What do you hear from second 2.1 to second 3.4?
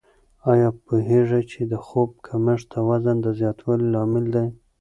کمښت د وزن د